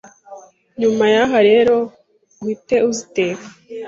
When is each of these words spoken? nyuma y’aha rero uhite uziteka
nyuma 0.79 1.05
y’aha 1.13 1.37
rero 1.49 1.75
uhite 2.41 2.75
uziteka 2.89 3.45